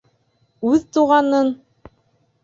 [0.69, 1.51] Үҙ туғанын?..